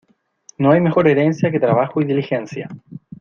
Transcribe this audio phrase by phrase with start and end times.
[0.57, 2.67] No hay mejor herencia que trabajo y diligencia.